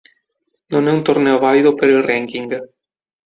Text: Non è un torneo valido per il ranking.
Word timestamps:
Non 0.71 0.87
è 0.87 0.91
un 0.91 1.03
torneo 1.03 1.37
valido 1.37 1.75
per 1.75 1.89
il 1.89 2.01
ranking. 2.01 2.49